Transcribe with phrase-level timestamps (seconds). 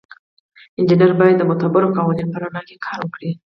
[0.77, 3.31] انجینر باید د معتبرو قوانینو په رڼا کې کار وکړي.